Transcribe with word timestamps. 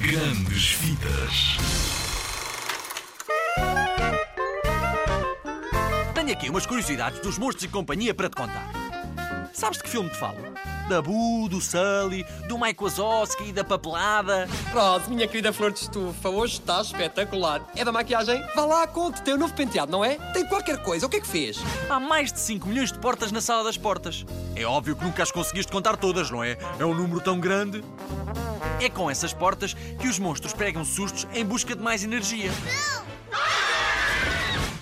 Grandes 0.00 0.72
Vidas. 0.72 1.58
Tenho 6.14 6.32
aqui 6.32 6.48
umas 6.48 6.64
curiosidades 6.64 7.20
dos 7.20 7.36
monstros 7.36 7.64
e 7.64 7.68
companhia 7.68 8.14
para 8.14 8.30
te 8.30 8.34
contar. 8.34 8.66
Sabes 9.52 9.76
de 9.76 9.84
que 9.84 9.90
filme 9.90 10.08
te 10.08 10.16
falo? 10.16 10.38
Da 10.88 11.02
Boo, 11.02 11.50
do 11.50 11.60
Sully, 11.60 12.24
do 12.48 12.58
Mike 12.58 12.82
Wazowski, 12.82 13.52
da 13.52 13.62
papelada. 13.62 14.48
Pronto, 14.72 15.10
minha 15.10 15.28
querida 15.28 15.52
flor 15.52 15.70
de 15.70 15.80
estufa, 15.80 16.30
hoje 16.30 16.54
está 16.54 16.80
espetacular. 16.80 17.60
É 17.76 17.84
da 17.84 17.92
maquiagem? 17.92 18.42
Vá 18.54 18.64
lá, 18.64 18.86
conte, 18.86 19.20
tem 19.20 19.34
um 19.34 19.38
novo 19.38 19.52
penteado, 19.52 19.92
não 19.92 20.02
é? 20.02 20.14
Tem 20.32 20.46
qualquer 20.46 20.82
coisa, 20.82 21.04
o 21.04 21.10
que 21.10 21.18
é 21.18 21.20
que 21.20 21.28
fez? 21.28 21.58
Há 21.90 22.00
mais 22.00 22.32
de 22.32 22.40
5 22.40 22.66
milhões 22.66 22.90
de 22.90 22.98
portas 22.98 23.30
na 23.30 23.42
sala 23.42 23.64
das 23.64 23.76
portas. 23.76 24.24
É 24.56 24.64
óbvio 24.64 24.96
que 24.96 25.04
nunca 25.04 25.22
as 25.22 25.30
conseguiste 25.30 25.70
contar 25.70 25.98
todas, 25.98 26.30
não 26.30 26.42
é? 26.42 26.56
É 26.78 26.86
um 26.86 26.94
número 26.94 27.20
tão 27.20 27.38
grande. 27.38 27.84
É 28.80 28.88
com 28.88 29.10
essas 29.10 29.32
portas 29.32 29.74
que 29.74 30.08
os 30.08 30.18
monstros 30.18 30.54
pegam 30.54 30.84
sustos 30.84 31.26
em 31.34 31.44
busca 31.44 31.76
de 31.76 31.82
mais 31.82 32.02
energia. 32.02 32.50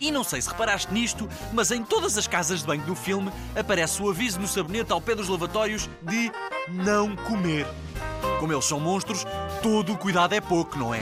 E 0.00 0.10
não 0.10 0.24
sei 0.24 0.42
se 0.42 0.48
reparaste 0.48 0.92
nisto, 0.92 1.28
mas 1.52 1.70
em 1.70 1.82
todas 1.82 2.18
as 2.18 2.26
casas 2.26 2.60
de 2.60 2.66
banho 2.66 2.82
do 2.82 2.94
filme 2.94 3.32
aparece 3.56 4.02
o 4.02 4.10
aviso 4.10 4.40
no 4.40 4.48
sabonete 4.48 4.92
ao 4.92 5.00
pé 5.00 5.14
dos 5.14 5.28
lavatórios 5.28 5.88
de 6.02 6.30
não 6.68 7.14
comer. 7.16 7.66
Como 8.40 8.52
eles 8.52 8.64
são 8.64 8.80
monstros, 8.80 9.24
todo 9.62 9.92
o 9.92 9.96
cuidado 9.96 10.34
é 10.34 10.40
pouco, 10.40 10.76
não 10.76 10.92
é? 10.92 11.00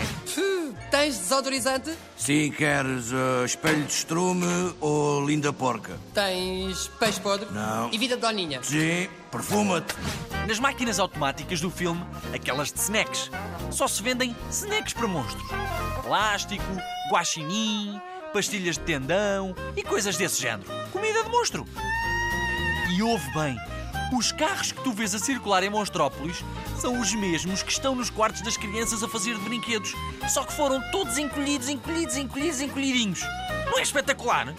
Tens 0.93 1.17
desodorizante? 1.17 1.91
Sim, 2.19 2.53
queres 2.53 3.11
uh, 3.13 3.47
espelho 3.47 3.83
de 3.83 3.93
estrume 3.95 4.75
ou 4.79 5.25
linda 5.25 5.51
porca? 5.51 5.99
Tens 6.13 6.87
peixe 7.01 7.19
podre? 7.19 7.51
Não. 7.51 7.89
E 7.91 7.97
vida 7.97 8.15
de 8.15 8.21
doninha? 8.21 8.63
Sim, 8.63 9.09
perfuma-te. 9.31 9.95
Nas 10.47 10.59
máquinas 10.59 10.99
automáticas 10.99 11.63
do 11.63 11.71
filme, 11.71 12.05
aquelas 12.35 12.71
de 12.71 12.79
snacks, 12.79 13.31
só 13.71 13.89
se 13.89 14.03
vendem 14.03 14.37
snacks 14.51 14.93
para 14.93 15.09
monstros. 15.09 15.43
Plástico, 16.03 16.63
guaxinim, 17.11 17.99
pastilhas 18.35 18.77
de 18.77 18.85
tendão 18.85 19.57
e 19.75 19.83
coisas 19.83 20.19
desse 20.19 20.43
género. 20.43 20.69
Comida 20.93 21.25
de 21.25 21.31
monstro. 21.31 21.67
E 22.95 23.03
ouve 23.03 23.33
bem, 23.33 23.57
os 24.17 24.31
carros 24.33 24.73
que 24.73 24.83
tu 24.83 24.93
vês 24.93 25.15
a 25.15 25.19
circular 25.19 25.63
em 25.63 25.71
Monstrópolis 25.71 26.45
são 26.79 27.01
os 27.01 27.15
mesmos 27.15 27.63
que 27.63 27.73
estão 27.73 27.95
nos 27.95 28.11
quartos 28.11 28.43
das 28.43 28.57
crianças 28.57 29.03
a 29.03 29.09
fazer 29.09 29.35
de 29.35 29.41
brinquedos. 29.41 29.95
Só 30.29 30.45
que 30.45 30.53
foram 30.53 30.81
todos 30.91 31.19
encolhidos, 31.19 31.69
encolhidos, 31.69 32.17
encolhidos, 32.17 32.61
encolhidinhos. 32.61 33.21
Não 33.67 33.79
é 33.79 33.83
espetacular? 33.83 34.55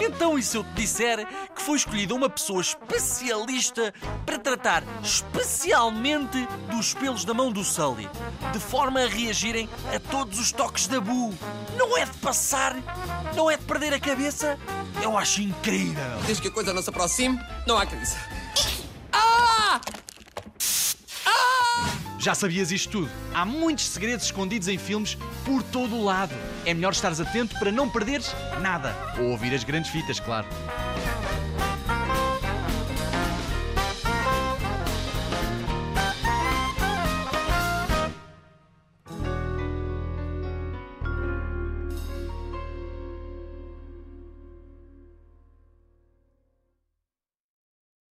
Então, 0.00 0.38
e 0.38 0.42
se 0.42 0.56
eu 0.56 0.62
te 0.62 0.70
disser 0.74 1.26
que 1.54 1.60
foi 1.62 1.76
escolhida 1.76 2.14
uma 2.14 2.30
pessoa 2.30 2.60
especialista 2.60 3.92
para 4.24 4.38
tratar 4.38 4.84
especialmente 5.02 6.46
dos 6.70 6.94
pelos 6.94 7.24
da 7.24 7.34
mão 7.34 7.50
do 7.50 7.64
Sully, 7.64 8.08
de 8.52 8.60
forma 8.60 9.00
a 9.00 9.08
reagirem 9.08 9.68
a 9.94 9.98
todos 9.98 10.38
os 10.38 10.52
toques 10.52 10.86
da 10.86 11.00
Bu? 11.00 11.34
Não 11.76 11.96
é 11.96 12.04
de 12.04 12.16
passar, 12.18 12.76
não 13.34 13.50
é 13.50 13.56
de 13.56 13.64
perder 13.64 13.92
a 13.92 14.00
cabeça? 14.00 14.58
Eu 15.02 15.16
acho 15.16 15.40
incrível! 15.40 16.02
Desde 16.26 16.42
que 16.42 16.48
a 16.48 16.50
coisa 16.50 16.72
não 16.72 16.82
se 16.82 16.90
aproxime, 16.90 17.38
não 17.66 17.78
há 17.78 17.86
crise. 17.86 18.16
Ah! 19.12 19.80
Já 22.18 22.34
sabias 22.34 22.72
isto 22.72 22.90
tudo? 22.90 23.10
Há 23.32 23.44
muitos 23.44 23.86
segredos 23.86 24.26
escondidos 24.26 24.66
em 24.66 24.76
filmes 24.76 25.16
por 25.44 25.62
todo 25.62 25.94
o 25.94 26.04
lado. 26.04 26.34
É 26.66 26.74
melhor 26.74 26.92
estares 26.92 27.20
atento 27.20 27.56
para 27.58 27.70
não 27.70 27.88
perderes 27.88 28.34
nada. 28.60 28.94
Ou 29.18 29.30
ouvir 29.30 29.54
as 29.54 29.62
grandes 29.62 29.90
fitas, 29.90 30.18
claro. 30.18 30.46